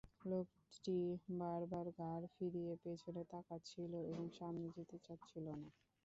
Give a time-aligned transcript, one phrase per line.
[0.25, 0.95] লোকটি
[1.39, 5.69] বারবার ঘাড় ফিরিয়ে পেছনে তাকাচ্ছিল এবং সামনে যেতে চাচ্ছিল না।